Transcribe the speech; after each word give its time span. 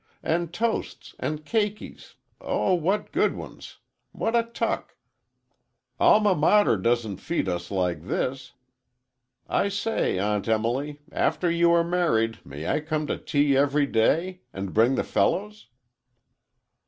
And 0.23 0.51
toasts,—and 0.51 1.45
cakies,—oh, 1.45 2.73
what 2.73 3.11
good 3.11 3.35
ones! 3.35 3.77
What 4.13 4.35
a 4.35 4.41
tuck! 4.41 4.95
Alma 5.99 6.33
Mater 6.33 6.75
doesn't 6.77 7.17
feed 7.17 7.47
us 7.47 7.69
like 7.69 8.07
this! 8.07 8.53
I 9.47 9.69
say, 9.69 10.17
Aunt 10.17 10.47
Emily, 10.47 11.01
after 11.11 11.51
you 11.51 11.71
are 11.73 11.83
married, 11.83 12.43
may 12.43 12.67
I 12.67 12.79
come 12.79 13.05
to 13.05 13.17
tea 13.19 13.55
every 13.55 13.85
day? 13.85 14.41
And 14.51 14.73
bring 14.73 14.95
the 14.95 15.03
fellows?" 15.03 15.67